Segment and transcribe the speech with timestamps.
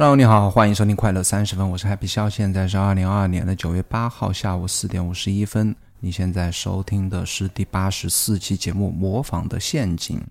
[0.00, 5.74] Hello，你好，欢迎收听快乐三十分，我是 Happy 肖，现在是二零二二年的九月八号下午四点五十一分。
[5.98, 10.22] 你现在收听的是第八十四期节目《模仿的陷阱》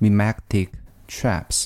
[0.00, 0.68] （Mimetic
[1.08, 1.64] Traps）。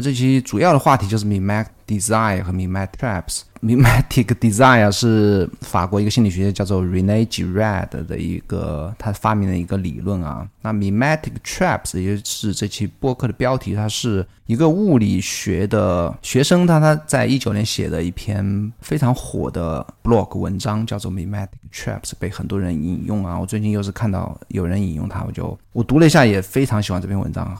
[0.00, 3.42] 这期主要的话题就是 Mimetic Desire 和 Mimetic Traps。
[3.62, 10.48] Mimetic Desire 是法国一个心理学家叫做 Rene Girard 的一个他发明的一个理论啊。
[10.62, 23.38] 那 Mimetic Traps 也就是这期播客的标题，它是一个物理学的学生，他他在一九年写的一篇非常火的 blog 文章，叫做 Mimetic Traps，被很多人引用啊。
[23.38, 27.54] 我最近又是看到有人引用它，我就我读了一下，也非常喜欢这篇文章。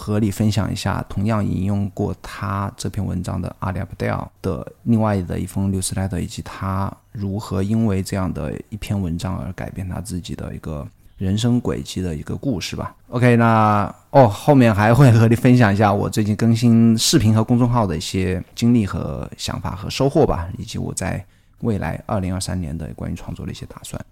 [0.00, 12.96] 和你分享一下，同样引用过他这篇文章的阿里阿布戴尔的另外的一封 newsletter，以及他如何因为这样的一篇文章而改变他自己的一个人生轨迹的一个故事吧。
[13.08, 21.22] OK，那哦，后面还会和你分享一下我最近更新视频和公众号的一些经历和想法和收获吧，以及我在
[21.60, 24.02] 未来二零二三年的关于创作的一些打算。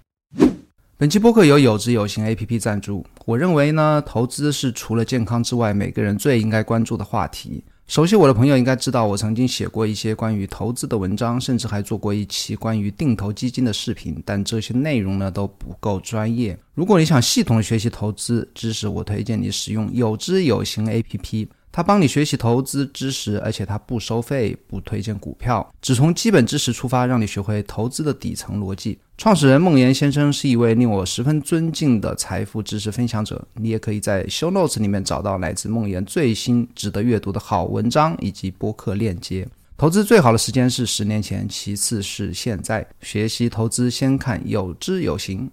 [1.00, 3.06] 本期播客由有知有行 A P P 赞助。
[3.24, 7.62] 我认为呢，投资是除了健康之外，每个人最应该关注的话题。
[7.86, 14.20] 熟悉我的朋友应该知道，我曾经写过一些关于投资的文章，甚至还做过一期关于定投基金的视频。
[14.26, 16.58] 但这些内容呢都不够专业。
[16.74, 21.48] 如果你想系统学习投资知识，我推荐你使用有知有行 A P P。
[21.70, 28.98] 它帮你学习投资知识，而且它不收费，不推荐股票，只从基本知识出发，让你学会投资的底层逻辑。
[29.18, 33.44] 创始人孟岩先生是一位令我十分尊敬的财富知识分享者。
[33.54, 39.44] 你也可以在 Show Notes 里面找到来自孟岩最新值得阅读的好文章以及播客链接。
[39.76, 42.86] 投资最好的时间是十年前，其次是现在。
[43.00, 45.50] 学习投资先看有知有行。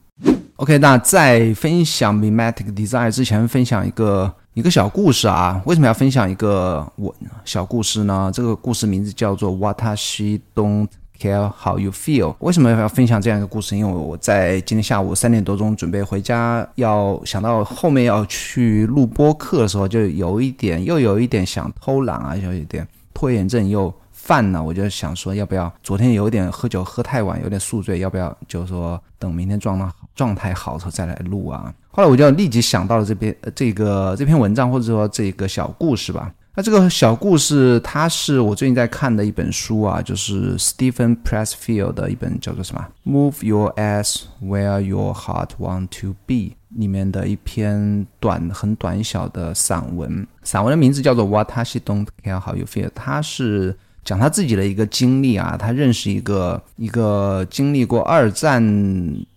[0.58, 4.32] OK，那在分享 Mimetic Design 之前，分享一个。
[4.54, 7.14] 一个小故事啊，为什么要分享一个我
[7.44, 8.32] 小故事呢？
[8.34, 10.88] 这个故事名字叫做 Watashi Don't
[11.20, 12.36] Care How You Feel。
[12.40, 13.76] 为什么要分享这样一个故事？
[13.76, 24.62] 因为我在今天下午三点多钟准备回家，要想到后面要去录播课的时候，就有一点又有一点想偷懒啊，有一点拖延症又犯了。
[24.62, 31.74] 我就想说，要不要昨天有点喝酒喝太晚，有点宿醉，要不要就是说等明天状态状态好的时候再来录啊？
[31.92, 36.32] 后来我就立即想到了这篇呃这个这篇文章，或者说这个小故事吧。
[36.58, 46.34] 那这个小故事，它是我最近在看的一本书啊，就是 Stephen Pressfield 的一本叫做什么《Move Your Ass Where Your Heart Want to Be》
[46.70, 50.26] 里面的一篇短很短小的散文。
[50.44, 53.76] 散文的名字叫做 Watashi Don't Care How You Feel，它是。
[54.06, 58.64] 讲他自己的一个经历啊，他认识一个一个经历过二战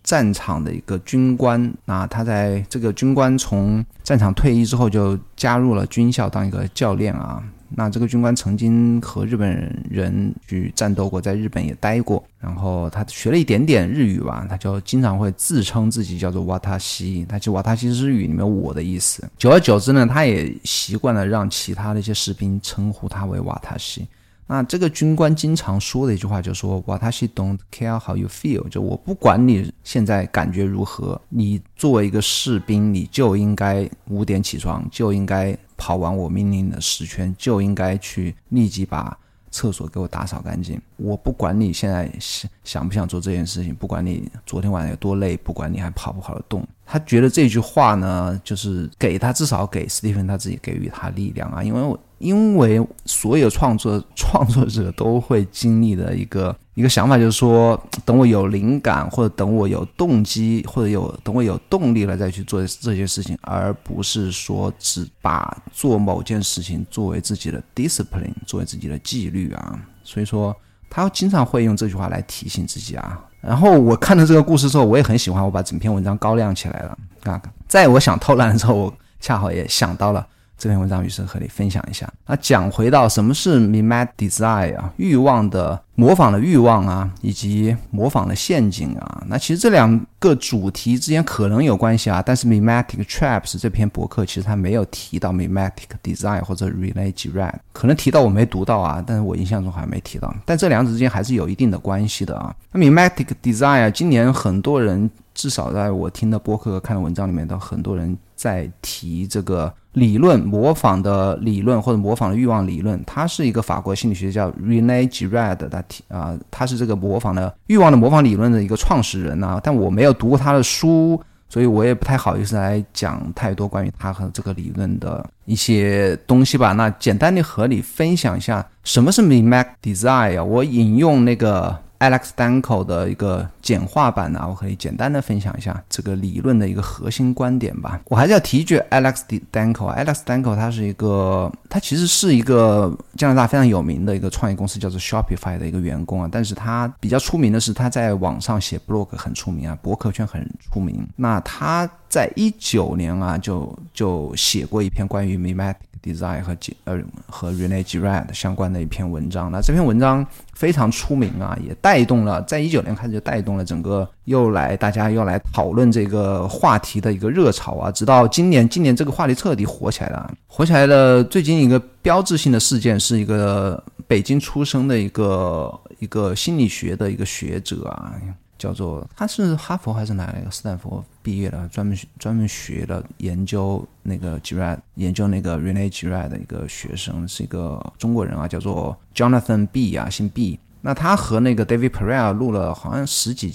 [0.09, 7.43] 战场的一个军官啊，他在这个军官从战场退役之后，就加入了军校当一个教练啊。
[7.75, 19.23] 那这个军官曾经和日本人去战斗过，在日本也待过，然后他学了一点点日语吧，他就经常会自称自己叫做瓦塔西，他就瓦塔西日语里面我的意思。
[19.37, 24.07] 久而久之呢，他也习惯了让其他的一些士兵称呼他为瓦塔西。
[24.51, 39.15] 那这个军官经常说的一句话就是说，Watashi don't care how you feel，就我不管你现在感觉如何，你作为一个士兵，你就应该五点起床，就应该跑完我命令的十圈，就应该去立即把
[39.51, 40.81] 厕所给我打扫干净。
[40.97, 46.67] 我不管你现在想想不想做这件事情，不管你昨天晚上有多累，不管你还跑不跑得动。
[46.85, 51.99] 他觉得这句话呢，就是给他至少给斯蒂芬他自己给予他力量啊，因为我。
[52.19, 69.77] 因为所有创作创作者都会经历的一个一个想法，就是说，等我有灵感，或者等我有动机，或者有等我有动力了再去做这些事情，而不是说只把做某件事情作为自己的 discipline，作为自己的纪律啊。
[70.05, 70.55] 所以说，
[70.89, 73.21] 他经常会用这句话来提醒自己啊。
[73.41, 77.41] 然后我看到这个故事之后，我也很喜欢，我把整篇文章高亮起来了啊。
[77.67, 80.25] 在我想偷懒的时候，我恰好也想到了。
[80.59, 82.07] 这篇文章于是和你分享一下。
[82.27, 89.23] 那讲回到什么是 mimetic desire 啊，欲望的模仿的欲望啊，以及模仿的陷阱啊。
[89.27, 100.33] 那其实这两个主题之间可能有关系啊，但是 mimetic traps 这篇博客其实它没有提到 mimetic desire 或者 relay girard，可能提到我没读到啊，但是我印象中好像没提到。
[100.45, 102.53] 但这两者之间还是有一定的关系的啊。
[102.73, 109.73] 那 mimetic desire 今年很多人至少在我听的博客和看的文章里面，都很多人在提这个。
[109.93, 119.59] 理论模仿的理论或者模仿的欲望理论，他是一个法国心理学家叫 Rene Girard 的提啊，他是这个模仿的欲望的模仿理论的一个创始人呐。
[119.63, 121.19] 但我没有读过他的书，
[121.49, 126.71] 所以我也不太好意思来讲太多关于他和这个理论的一些东西吧。
[126.71, 131.75] 那简单的和你分享一下什么是 Mimac Design 啊，我引用那个。
[131.99, 137.99] Alex Danko 的一个简化版呢，我可以简单的分享一下这个理论的一个核心观点吧。
[138.05, 139.93] 我还是要提一句，Alex Danko。
[139.95, 146.29] Alex Danko 他是一个，他其实是一个加拿大非常有名的一个创业公司叫做 Shopify 的一个员工啊。
[146.31, 151.05] 但是他比较出名的是他在网上写 blog 很出名啊，博客圈很出名。
[151.17, 156.55] 那他在一九年啊，就就写过一篇关于 Mimetic Design 和
[156.85, 159.51] 呃和 Rene Girard 相关的一篇文章。
[159.51, 160.25] 那这篇文章。
[160.59, 170.33] 非常出名啊，也带动了，在一九年开始就带动了整个又来大家又来讨论这个话题的一个热潮啊，直到今年，今年这个话题彻底火起来了。
[170.47, 178.11] 火起来的最近一个标志性的事件是一个北京出生的一个一个心理学的一个学者啊。
[178.59, 190.59] 叫做他是哈佛还是哪一个斯坦福毕业的，专门专门学的研究那个 Girard 研究那个 Rene Girard 的一个学生，是一个中国人啊，叫做 Jonathan B 啊，姓 B。
[190.81, 193.51] 那他和那个 David Perel 录了好像十几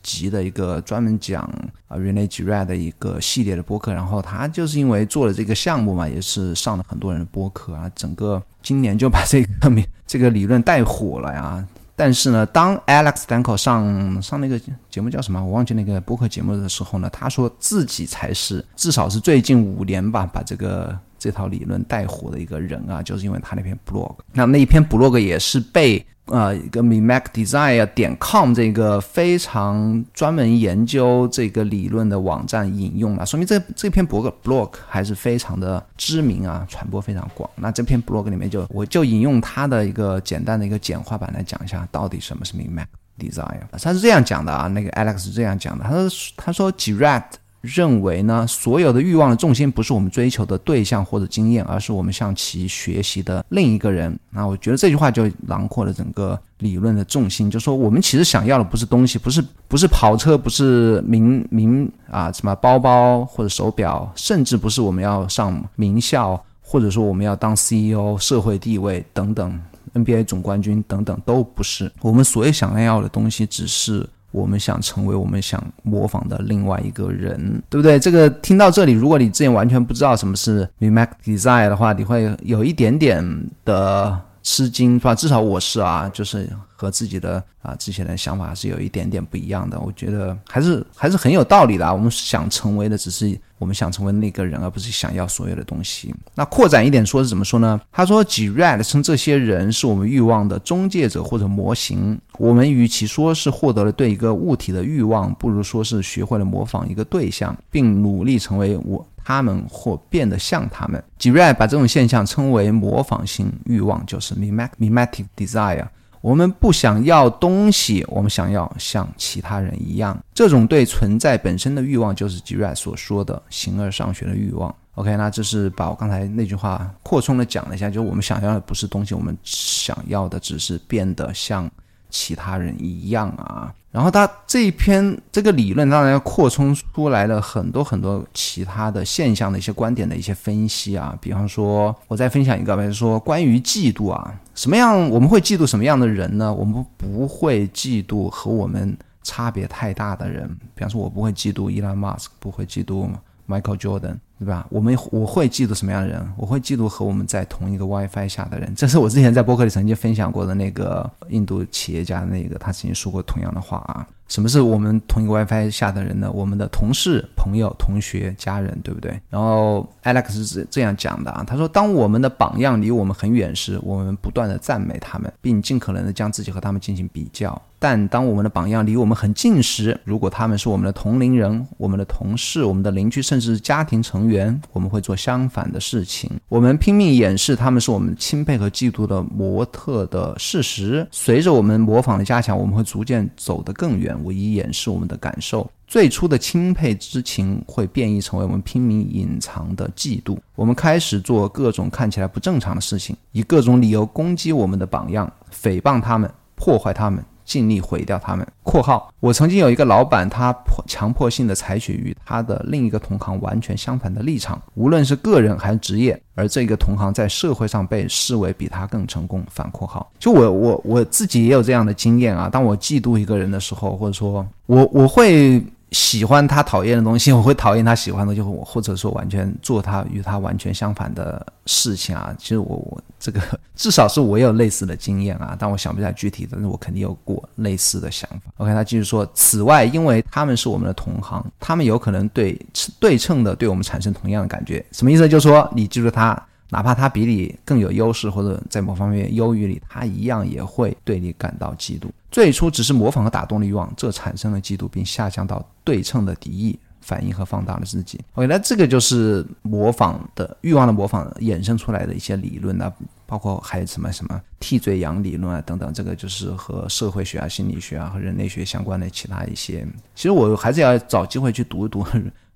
[0.00, 1.42] 集的一个专门讲
[1.88, 11.66] 啊 Rene Girard 的一个系列的播客，然后他就是因为做了这个项目嘛，也是上了很多人的播客啊，整个今年就把这个名这个理论带火了呀。
[11.98, 14.58] 但是呢，当 Alex Danko 上上那个
[14.88, 15.44] 节目叫什么？
[15.44, 20.96] 我忘记那个播客节目的时候呢，他说自己才是至少是最近五年吧，把这个。
[21.18, 24.14] 这套理论带火的一个人啊，就是因为他那篇 blog。
[24.32, 37.48] 那那一篇 blog 也是被呃一个 mimacdesign 点 com 这个非常专门研究这个理论的网站引用了，说明这这篇博客 blog 还是非常的知名啊，传播非常广。
[37.56, 43.60] 那这篇 blog 里面就我就引用他的一个简单的一个简化版来讲一下，到底什么是 mimacdesign。
[43.82, 47.24] 他是这样讲的啊，那个 Alex 是这样讲的，他说他说 Girard。
[47.60, 54.16] 认为呢，所有的欲望的重心不是我们追求的对象或者经验，而是我们向其学习的另一个人。
[54.30, 69.60] 那我觉得这句话就囊括了整个理论的重心，就说我们其实想要的不是东西，不是不是跑车，不是名名啊什么包包或者手表，甚至不是我们要上名校，或者说我们要当 CEO、社会地位等等
[69.94, 71.90] ，NBA 总冠军等等都不是。
[72.02, 74.08] 我们所有想要的东西，只是。
[74.30, 77.98] 我们想成为我们想模仿的另外一个人，对不对？
[77.98, 83.24] 这个听到这里，如果你之前完全不知道什么是 Mimac Design 的话，你会有一点点
[83.64, 85.14] 的吃惊，是吧？
[85.14, 89.78] 至少我是啊，就是和自己的啊之前的想法是有一点点不一样的。
[89.78, 91.84] 我觉得还是还是很有道理的。
[91.84, 93.38] 啊我们想成为的只是。
[93.58, 96.14] 我们想成为那个人，而不是想要所有的东西。
[96.36, 97.80] 那扩展一点说是怎么说呢？
[97.90, 102.16] 他说，Girard 称这些人是我们欲望的中介者或者模型。
[102.38, 111.04] 我们与其说是获得了对一个物体的欲望，不如说是学会了模仿一个对象，并努力成为我 他们或变得像他们。
[111.18, 115.86] Girard 把这种现象称为模仿性欲望，就是 mimetic desire。
[116.22, 120.18] 我们不想要东西，我们想要像其他人一样。
[120.32, 124.74] 这种对存在本身的欲望，就是吉瑞所说的形而上学的欲望。
[124.94, 131.70] OK，那这是把我刚才那句话扩充的讲了一下，就是我们想要的不是东西，我们想要的只是变得像
[132.08, 133.74] 其他人一样啊。
[133.90, 146.52] 然后他这一篇这个理论当然要扩充出来了很多很多其他的现象的一些观点的一些分析啊，比方说我再分享一个，比如说关于嫉妒啊，什么样我们会嫉妒什么样的人呢？
[146.52, 153.18] 我们不会嫉妒和我们差别太大的人，比方说我不会嫉妒伊兰马斯克，不会嫉妒吗
[153.48, 154.16] Michael Jordan。
[154.38, 154.64] 对吧？
[154.70, 156.24] 我们我会嫉妒什么样的人？
[156.36, 158.72] 我会嫉妒和我们在同一个 WiFi 下的人。
[158.76, 164.06] 这是我之前在博客里曾经分享过的那个印度企业家，那个他曾经说过同样的话啊。
[164.28, 166.30] 什么是我们同一个 WiFi 下的人呢？
[166.32, 169.20] 我们的同事、朋友、同学、家人，对不对？
[169.28, 177.60] 然后 Alex 是这样讲的啊，他说：“当我们的榜样离我们很远时，我们不断的赞美他们，并尽可能的将自己和他们进行比较。
[177.78, 186.30] 但当我们的榜样离我们很近时，如果他们是我们的同龄人、我们的同事、我们的邻居，甚至是家庭成员。”，我们会做相反的事情。
[186.48, 191.06] 我们拼命掩饰他们是我们钦佩和嫉妒的模特的事实。
[191.10, 195.70] 随着我们模仿的加强，我们会逐渐走得更远，无以掩饰我们的感受。
[195.86, 200.36] 最初的钦佩之情会变异成为我们拼命隐藏的嫉妒。
[200.54, 207.24] 我们开始做各种看起来不正常的事情，以各种理由攻击我们的榜样，诽谤他们，破坏他们。
[207.48, 208.46] 尽力毁掉他们。
[208.62, 219.42] （括号）我曾经有一个老板，他迫强迫性的采取与他的另一个同行完全相反的立场，无论是个人还是职业，而这个同行在社会上被视为比他更成功。
[219.48, 222.50] 反括号，就我我我自己也有这样的经验啊。
[222.50, 232.34] 当我嫉妒一个人的时候，或者说我我会喜欢他讨厌的东西， 我会讨厌他喜欢的，就我或者说完全做他与他完全相反的事情啊。
[232.38, 233.40] 其实我我这个
[233.74, 238.52] 至少是我有类似的经验啊，但我想不起来具体的，但是我肯定有过类似的想法。
[238.58, 242.60] OK，他继续说，此外，因为他们是我们的同行，他们有可能对
[243.00, 244.84] 对称的对我们产生同样的感觉。
[244.92, 245.28] 什么意思？
[245.28, 246.40] 就是说你记住他。
[246.70, 252.08] 哪怕他比你更有优势，或者在某方面优于你，他一样也会对你感到嫉妒。
[252.30, 258.20] 最初只是模仿和打动的欲望，这产生了嫉妒，并下降到对称的敌意，反应和放大了自己。
[258.34, 262.92] OK，那这个就是模仿的欲望的模仿衍生出来的一些理论啊，
[263.24, 269.86] 包括还有什么什么替罪羊理论啊等等，这个就是和社会学啊、心理学啊和人类学相关的其他一些。
[270.14, 272.06] 其实我还是要找机会去读一读。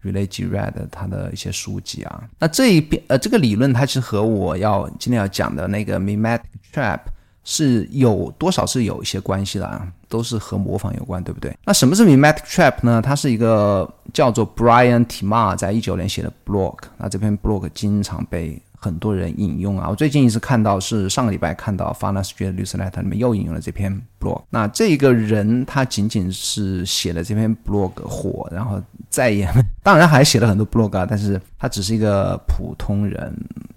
[0.04, 6.42] Relay G Red 他的一些书籍啊，那这一边呃这个理论它其实和我要今天要讲的那个 Mimetic
[6.72, 7.00] Trap
[7.44, 11.56] 是有多少是有一些关系的啊，都是和模仿有关，对不对？
[11.64, 13.00] 那什么是 Mimetic Trap 呢？
[13.02, 18.60] 它是一个叫做 Brian Timar 在一九年写的 blog，那这篇 blog 经常被。
[18.82, 24.42] 很多人引用啊，我最近一次看到是上个礼拜看到《Finance Street Newsletter》里面又引用了这篇 blog。
[24.50, 29.48] 那这个人他仅仅是写了这篇 blog 火，然后再也
[29.84, 33.32] 当然还写了很多 blog 啊，但是他只是一个普通人，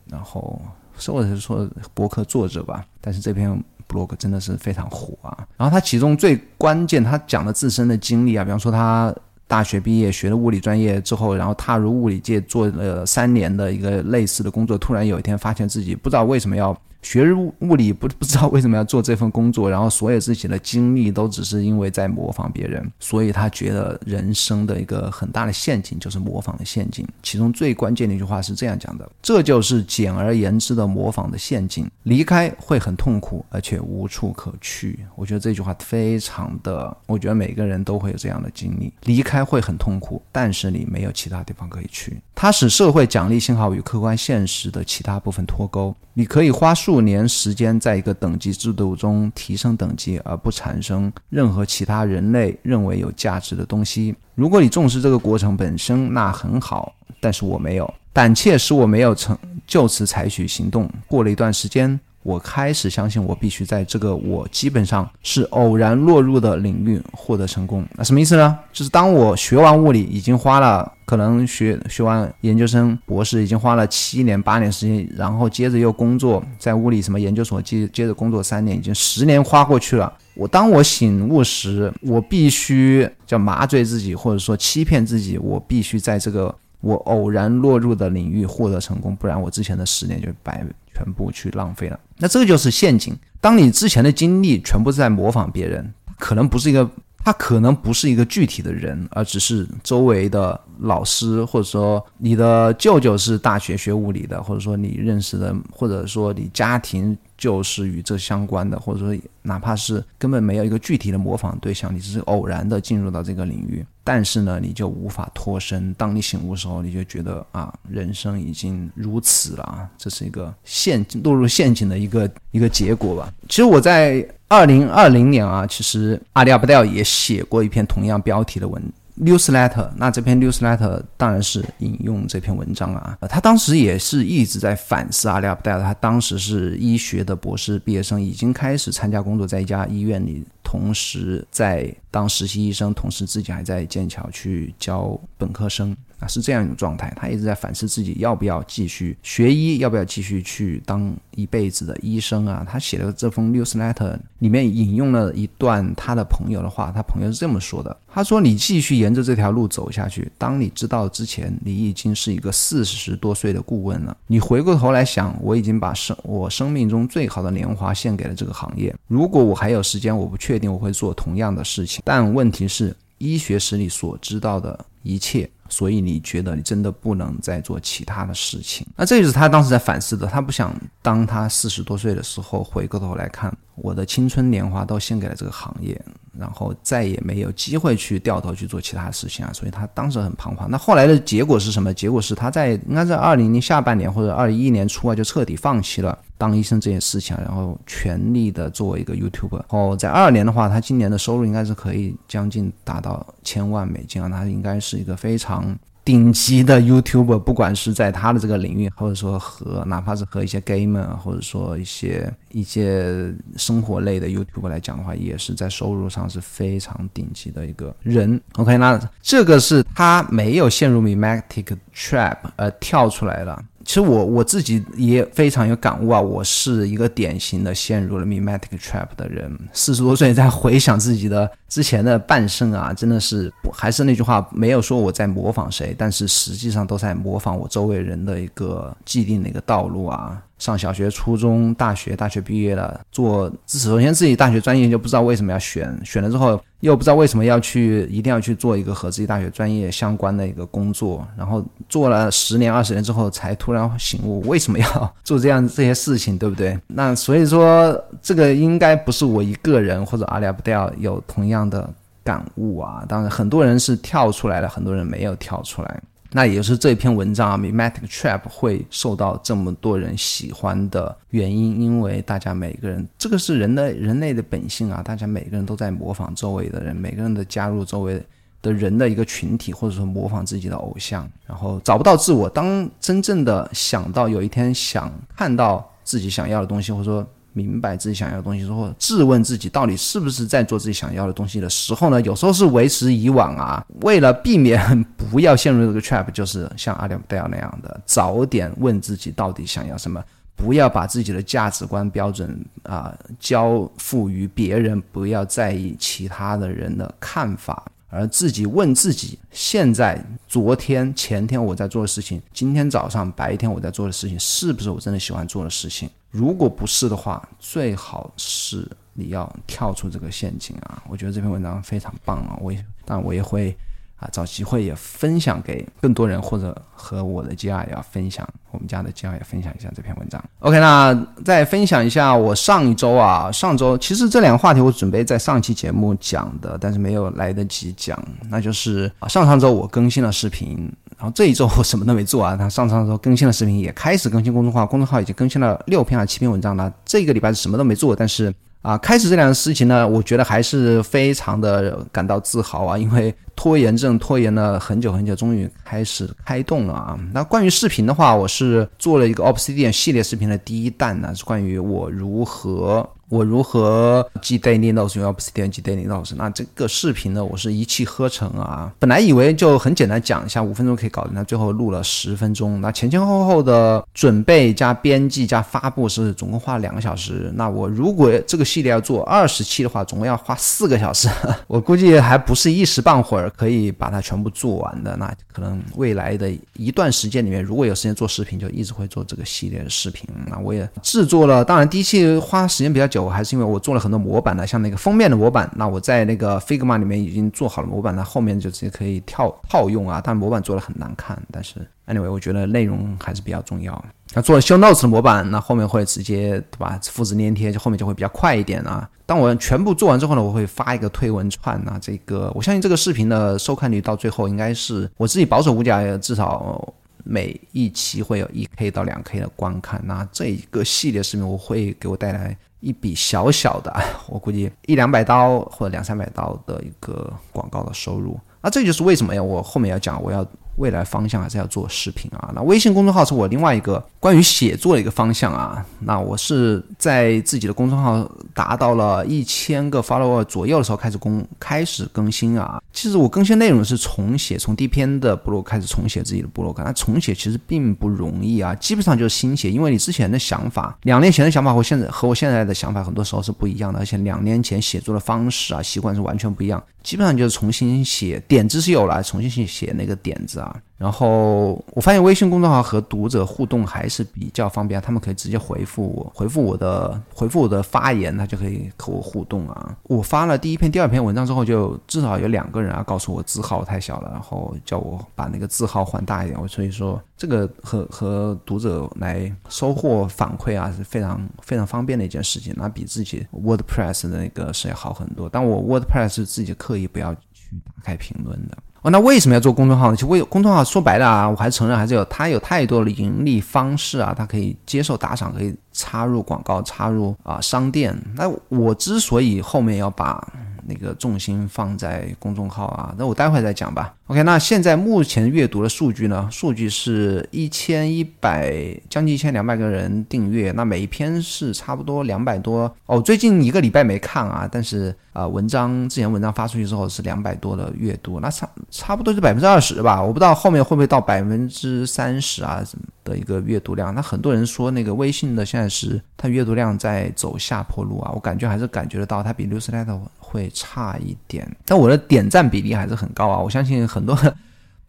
[0.09, 0.59] 然后
[1.05, 2.83] 或者是说博客作者吧。
[3.00, 5.47] 但是这篇 blog 真的是非常火啊。
[5.55, 9.13] 然后他其中最关键，他讲的自身的经历啊，比方说他。
[9.47, 16.75] 大学毕业学了物理专业之后，然后踏入物理界做了三年的一个类似的工作，突然有一天发现自己不知道为什么要。
[17.05, 27.07] 学物物理不 不知道为什么要做这份工作，然后所有自己的经历都只是因为在模仿别人，所以他觉得人生的一个很大的陷阱就是模仿的陷阱。
[27.21, 31.88] 其中最关键的一句话是这样讲的：这就是简而言之的模仿的陷阱。
[32.03, 35.00] 离开会很痛苦，而且无处可去。
[35.15, 38.91] 我觉得这句话非常的，我觉得每个人都会有这样的经历。
[39.03, 42.19] 离开会很痛苦，但是你没有其他地方可以去。
[42.33, 45.95] 它使社会奖励信号与客观现实的其他部分脱钩。
[46.17, 54.15] 你可以花数数年时间在一个等级制度中提升等级，而不产生任何其他人类认为有价值的东西。
[54.33, 56.95] 如果你重视这个过程本身，那很好。
[57.19, 59.37] 但是我没有，胆怯使我没有成
[59.67, 60.89] 就此采取行动。
[61.05, 61.99] 过了一段时间。
[62.25, 67.86] 我开始相信，我必须在这个我基本上是偶然落入的领域获得成功。
[67.96, 68.58] 那什么意思呢？
[68.74, 80.12] 就是当我学完物理，已经花了可能学学完研究生、博士，已经花了七年、八年时间，然后接着又工作在物理什么研究所，接接着工作三年，已经十年花过去了。
[80.34, 90.65] 我当我醒悟时，我必须叫麻醉自己，或者说欺骗自己，我必须在这个我偶然落入的领域获得成功，不然我之前的十年就白。
[90.95, 93.13] 全部去浪费了，那这个就是陷阱。
[93.41, 96.89] 当你之前的经历全部在模仿别人，可能不是一个，
[97.23, 107.17] 他可能不是一个具体的人，而只是周围的老师，或者说你的舅舅是大学学物理的，或者说你认识的，或者说你家庭。
[107.38, 115.94] 就是与这相关的，或者说哪怕是根本没有一个具体的模仿对象，你只是偶然的进入到这个领域，但是呢，你就无法脱身。
[115.96, 123.34] 当你醒悟的时候，你就觉得啊，人生已经如此了啊，这是一个陷落入陷阱的一个一个结果吧。
[123.50, 128.82] 其实我在二零二零年啊，其实阿里阿布戴也写过一篇同样标题的文。
[129.17, 133.17] Newsletter，那这篇 Newsletter 当然是引用这篇文章啊。
[133.29, 145.95] 他当时也是一直在反思阿里阿布戴他当时是医学的博士毕业生，已经开始参加工作，在一家医院里，同时在当实习医生，同时自己还在剑桥去教本科生。
[146.19, 152.65] 啊，是这样一种状态，他一直在反思自己要不要继续学医，要不要继续去当一辈子的医生啊？
[152.69, 164.15] 他写的这封 newsletter 里面引用了一段他的朋友的话，他朋友是这么说的：他说，你继续沿着这条路走下去，当你知道之前，你已经是一个四十多岁的顾问了。
[164.27, 168.95] 你回过头来想，我已经把生我生命中最好的年华献给了这个行业。
[169.07, 172.01] 如果我还有时间，我不确定我会做同样的事情。
[172.05, 175.50] 但问题是，医学史里所知道的一切。
[175.69, 178.86] 所以你觉得你真的不能再做其他的事情？
[178.95, 180.27] 那这就是他当时在反思的。
[180.27, 186.00] 他不想当他四十多岁的时候回过头来看，我的青春年华都献给了这个行业。
[186.38, 190.70] 然后再也没有机会去掉头去做其他事情啊，所以他当时很彷徨。
[190.70, 191.94] 那后来的结果是什么？
[191.94, 199.62] 结果是他在应该在二零年下半年或者二一年初啊，就彻底放弃了当医生这件事情，然后全力的做一个 YouTube。
[199.70, 205.74] 哦，在二年的话，他今年的收入应该是可以将近达到千万美金啊，他应该是一个非常。
[206.05, 218.39] 顶级的 YouTuber，不管是在他的这个领域，或者说和哪怕是和一些 gamer，或者说一些一些生活类的 YouTuber 来讲的话，也是在收入上是非常顶级的一个人。
[218.57, 223.59] OK，那这个是他没有陷入 mimetic trap 而跳出来了。
[223.86, 229.56] 其实我我自己也非常有感悟啊，我是一个典型的陷入了 mimetic trap 的人。
[229.72, 240.42] 四十多岁在回想自己的之前的半生啊，真的是还是那句话，没有说我在模仿谁，但是实际上都在模仿我周围人的一个既定的一个道路啊。
[240.57, 256.79] 上小学、初中、大学，大学毕业了，做首先自己大学专业就不知道为什么要选，选了之后又不知道为什么要去，一定要去做一个和自己大学专业相关的一个工作，然后做了十年、二十年之后，才突然醒悟为什么要 做这样这些事情，对不对？
[256.88, 261.89] 那所以说，这个应该不是我一个人或者阿里阿不掉有同样的
[262.24, 263.03] 感悟啊。
[263.09, 266.01] 当然，很多人是跳出来了，很多人没有跳出来。
[266.36, 278.22] 那也就是这篇文章啊，mimetic trap 会受到这么多人喜欢的原因，因为大家每个人，这个是人的人类的本性啊，大家每个人都在模仿周围的人，每个人的加入周围
[278.62, 282.50] 的人的一个群体，或者说模仿自己的偶像，然后找不到自我。
[282.50, 287.25] 当真正的想到有一天想看到自己想要的东西，或者说。
[287.55, 292.19] 明白自己想要的东西之后，质问自己到底是不是在做自己想要的东西的时候呢？
[292.24, 293.81] 有时候是为时已晚啊。
[294.01, 300.21] 为了避免不要陷入这个 trap，就是像阿里戴尔那样的，早点问自己到底想要什么，
[300.53, 307.85] 不要把自己的价值观标准啊交付于别人，不要在意其他的人的看法，
[308.15, 316.10] 而自己问自己：现在、昨天、前天我在做的事情，今天早上、白天我在做的事情，是不是我真的喜欢做的事情？
[316.31, 321.03] 如果不是的话，最好是你要跳出这个陷阱啊！
[321.10, 322.57] 我觉得这篇文章非常棒啊！
[322.62, 323.77] 我也，但我也会
[324.17, 330.43] 啊找机会也分享给更多人，或者和我的 G R 也要分享，我们家的 G R 也分享一下这篇文章。
[330.60, 338.17] OK，那再分享一下我上一周啊，上周其实这两个话题我准备在上期节目讲的，但是没有来得及讲，
[338.50, 340.91] 那就是啊上上周我更新了视频。
[341.17, 346.93] 然后这一周我什么都没做啊，他上上周更新了视频，也开始更新公众号，公众号已经更新了六篇还是七篇文章了。
[347.05, 357.20] 这个礼拜是什么都没做，但是啊，开始这两个事情呢，我觉得还是非常的感到自豪啊，因为拖延症拖延了很久很久，终于开始开动了啊。
[357.34, 363.10] 那关于视频的话，我是做了一个 Obsidian 系列视频的第一弹呢，是关于我如何。
[363.28, 366.34] 我如何记 daily notes 用 Obsidian 记 daily notes？
[366.36, 368.94] 那这个视频呢，我是一气呵成啊！
[369.00, 372.80] 本来以为就很简单讲一下，五分钟可以搞定，那最后录了十分钟。
[372.82, 377.52] 那前前后后的准备加编辑加发布是总共花了两个小时。
[377.56, 381.28] 那我如果这个系列要做二十期的话，总共要花四个小时。
[381.65, 385.15] 我估计还不是一时半会儿可以把它全部做完的。
[385.17, 390.27] 那可能未来的一段时间里面，如果有时间做视频，就一直会做这个系列的视频。
[390.47, 393.29] 那我也制作了，当然第一期花时间比较久。
[393.29, 400.21] 还是因为我做了很多模板的，像那个封面的模板，那我在那个 Figma 里面已经做好了模板，那后面就直接可以跳套用啊。
[400.23, 404.03] 但模板做的很难看，但是 anyway，我觉得内容还是比较重要。
[404.36, 407.00] 那做了 Show Notes 的模板，那后面会直接对吧？
[407.02, 409.10] 复制粘贴，就后面就会比较快一点啊。
[409.26, 411.98] 当我全部做完之后呢，我会发一个推文串啊。
[412.00, 416.93] 这个我相信这个视频的收看率到最后应该是我自己保守估计啊，至少。
[417.28, 423.91] 每一期会有一 k 到两 k 的观看，那这一个系列视频我会给我带来一笔小小的，
[424.28, 428.39] 我估计一两百刀或者两三百刀的一个广告的收入。
[428.62, 429.41] 那这就是为什么呀？
[429.41, 430.45] 我后面要讲，我要。
[430.77, 432.51] 未来方向还是要做视频啊。
[432.55, 435.85] 那微信公众号是我另外一个关于写作的一个方向啊。
[435.99, 442.81] 那我是在自己的公众号达到了一千个 follower 左右的时候开始公开始更新啊。
[442.93, 446.83] 其实我更新内容是重写，从第一篇的部落开始重写自己的部落格。
[446.83, 456.81] 那重写其实并不容易啊，基本上就是新写，因为你之前的想法，两年前的想法和现在和我现在的想法很多时候是不一样的，而且两年前写作的方式啊习惯是完全不一样。
[457.06, 460.76] 基本上就是重新写点子是有了，重新去写那个点子啊。
[460.98, 469.96] 然后我发现微信公众号和读者互动还是比较方便，他们可以直接回复我，回复我的回复我的发言，他就可以和我互动啊。
[470.04, 476.60] 我发了第一篇、第二篇文章之后，就至少有两个人啊告诉我字号太小了，然后叫我把那个字号换大一点。
[476.60, 485.50] 我所以说这个和和读者来收获反馈啊是非常非常方便的一件事情，那比自己 WordPress 的那个是要好很多。
[485.50, 488.78] 但我 WordPress 是自己刻意不要去打开评论的。
[489.02, 490.15] 哦，那为什么要做公众号呢？
[490.15, 498.19] 其实为公众号说白了啊，我还承认还是有它有太多的盈利方式啊，它可以接受打赏，可以插入广告，插入啊商店。
[498.34, 500.43] 那我之所以后面要把
[500.88, 504.13] 那个重心放在公众号啊，那我待会再讲吧。
[504.28, 506.48] OK，那现在目前阅读的数据呢？
[506.52, 508.74] 数据是一千一百，
[509.08, 513.21] 将近一千两百个人订阅，那每一篇是差不多两百多哦。
[513.21, 520.19] 最近一个礼拜没看啊，但是啊，文章之前文章发出去之后是两百多的阅读，那差差不多是百分之二十吧。
[520.19, 522.84] 我不知道后面会不会到百分之三十啊
[523.24, 524.13] 的一个阅读量。
[524.15, 530.19] 那很多人说那个微信的现在是它阅读量在走下坡路啊，我感觉还是感觉得到它比 Newsletter
[530.56, 533.60] 会差一点，但我的点赞比例还是很高啊！
[533.60, 534.38] 我相信很多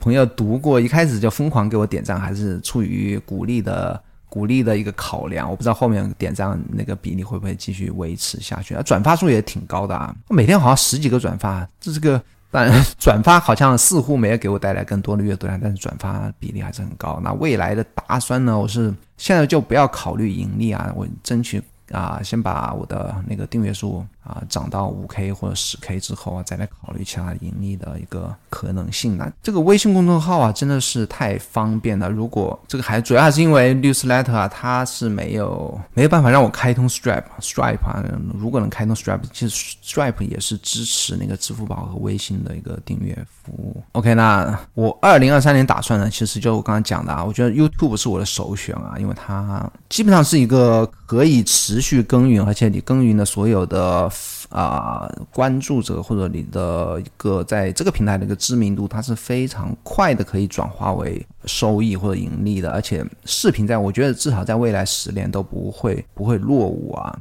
[0.00, 5.48] 朋友读过，一开始就疯狂给我点赞，还是出于鼓励的鼓励的一个考量。
[5.48, 8.82] 我不知道后面点赞那个比例会不会继续维持下去啊？
[8.82, 17.20] 转发数也挺高的啊，我每天好像十几个转发，这是个但 转发好像似乎没有给我带来更多的阅读量，但是转发比例还是很高。
[17.22, 18.58] 那未来的打算呢？
[18.58, 21.62] 我是现在就不要考虑盈利啊，我争取。
[21.92, 29.16] 啊，先把我的那个订阅数啊涨到五 K 或者十 K 之后啊，再来考虑其他盈利的一个可能性。
[29.16, 32.10] 那这个微信公众号啊，真的是太方便了。
[32.10, 38.02] 如果这个还主要还是因为 Newsletter 啊，它是没有没有办法让我开通 Stripe，Stripe 啊，
[38.34, 43.82] 如果能开通 Stripe，其实 Stripe 也是支持那个支付宝和微信的一个订阅服务。
[43.92, 54.08] OK，那我二零二三年打算呢，其实就我刚刚讲的啊，我觉得 YouTube 是我的首选啊，因为它基本上是一个可以持续耕耘，而且你耕耘的所有的
[54.48, 62.70] 啊关注者或者你的一个在这个平台的一个知名度，它是非常快的可以转化为收益或者盈利的。
[62.70, 67.18] 而且视频在我觉得至少在未来十年都不会不会落伍啊。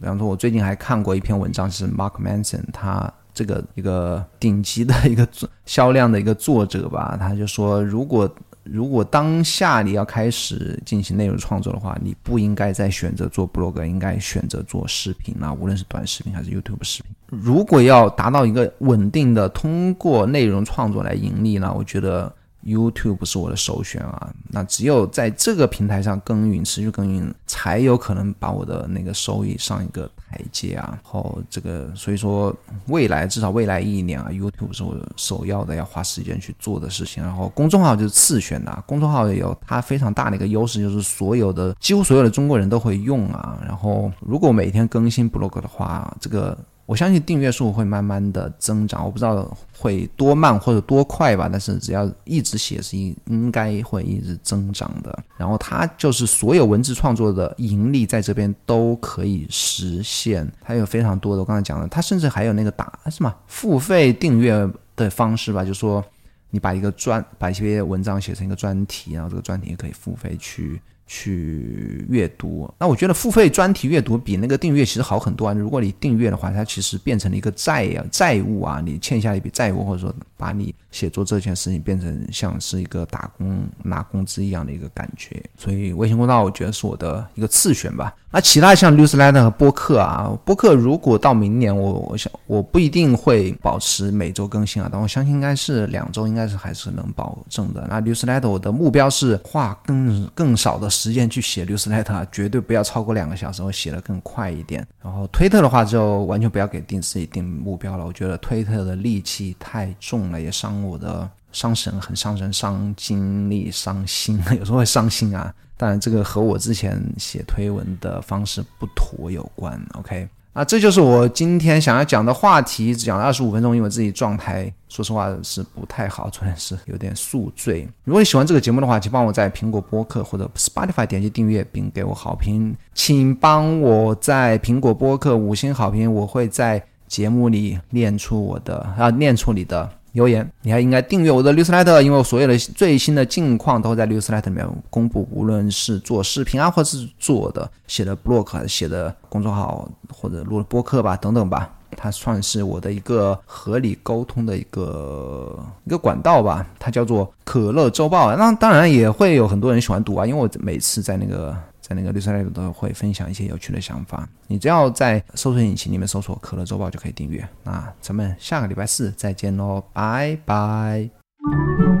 [0.00, 5.26] 比方说，我最近还看过一篇文章，是 Mark Manson，他这个一个顶级的一个
[5.66, 8.28] 销量的一个作者吧，他就说如果。
[8.64, 17.12] 如果当下你要开始进行内容创作的话，你不应该再选择做 blog，应该选择做视频啊，无论是短视频还是 YouTube 视频。
[17.28, 22.34] 如果要达到一个稳定的通过内容创作来盈利呢，我觉得。
[22.66, 30.88] YouTube 是我的首选啊，那只有在这个平台上耕耘，持续耕耘，才有可能把我的那个收益上一个台阶啊。
[30.90, 32.54] 然后这个，所以说
[32.88, 37.22] 未来至少未来一年啊，YouTube 是我首要的要花时间去做的事情。
[37.22, 43.58] 然后公众号就是次选的，公众号也有它非常大的一个优势，就是所有的几乎所有的中国人都会用啊。
[43.64, 46.58] 然后如果每天更新 blog 的话，这个。
[46.86, 55.18] 我相信订阅数会慢慢的增长，我不知道会多慢或者多快吧，但是只要一直写是应应该会一直增长的。
[55.38, 66.04] 然后它就是所有文字创作的盈利在这边都可以实现，它有非常多的我刚才讲的，它甚至还有那个打什么付费订阅的方式吧，就说
[66.50, 70.80] 你把一个专把一些文章写成一个专题，然后这个专题也可以付费去。
[71.06, 75.52] 去阅读，那我觉得付费专题阅读比那个订阅其实好很多啊。
[75.52, 85.42] 如果你订阅的话，它其实变成了一个债啊债务啊，你欠下一笔债务，或者说把你写作这件事情变成像是一个打工拿工资一样的一个感觉。
[85.56, 88.14] 所以微信公众号我觉得是我的一个次选吧。
[88.30, 97.86] 那其他像 Newsletter 和播客啊，播客如果到明年我我想我不一定会保持每周更新啊，但我相信应该是两周应该是还是能保证的。
[97.88, 100.90] 那 Newsletter 我的目标是花更更少的。
[100.94, 104.86] 时间去写 newsletter，绝对不要超过两个小时，我写的更快一点。
[105.02, 108.06] 然后推特的话，就完全不要给定自己定目标了。
[108.06, 115.52] 我觉得推特的戾气太重了，也伤我的伤神，很伤神，伤精力，伤心， 有时候会伤心啊。
[115.76, 119.80] 当然，这个和我之前写推文的方式不妥有关。
[119.94, 120.28] OK。
[120.52, 127.88] 啊，这就是我今天想要讲的话题，只讲了二十五分钟，因为自己状态说实话是不太好， 昨天是有点宿醉。
[128.04, 139.90] 如果你喜欢这个节目的话，请帮我在苹果播客或者 Spotify 点击订阅并给我好评，请帮我在苹果播客五星好评，我会在节目里念出我的啊，念出你的。
[140.14, 145.28] 留言，你还应该订阅我的 newsletter，因为我所有的最新的近况都会在 newsletter 里面公布。
[145.30, 156.64] 无论是做视频啊，或是做的写的 blog、写的公众号或者录的播客吧，等等吧，它算是我的一个合理沟通的一个一个管道吧。
[156.78, 158.34] 它叫做可乐周报。
[158.36, 161.56] 那当然也会有很多人喜欢读啊，因为我每次在那个。
[161.86, 167.46] 在那个绿色类都会分享一些有趣的想法，你只要在搜索引擎里面搜索“可乐周报”就可以订阅。
[167.62, 171.93] 那咱们下个礼拜四再见喽，拜拜。